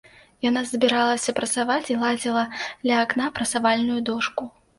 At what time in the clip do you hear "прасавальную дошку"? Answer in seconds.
3.37-4.51